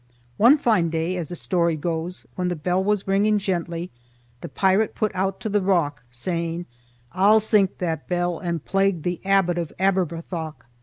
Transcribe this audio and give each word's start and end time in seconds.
One 0.37 0.57
fine 0.57 0.89
day, 0.89 1.15
as 1.15 1.29
the 1.29 1.35
story 1.35 1.75
goes, 1.75 2.25
when 2.33 2.47
the 2.47 2.55
bell 2.55 2.83
was 2.83 3.07
ringing 3.07 3.37
gently, 3.37 3.91
the 4.41 4.49
pirate 4.49 4.95
put 4.95 5.13
out 5.13 5.39
to 5.41 5.47
the 5.47 5.61
rock, 5.61 6.01
saying, 6.09 6.65
"I'll 7.11 7.39
sink 7.39 7.77
that 7.77 8.07
bell 8.07 8.39
and 8.39 8.65
plague 8.65 9.03
the 9.03 9.21
Abbot 9.23 9.59
of 9.59 9.71
Aberbrothok." 9.77 10.65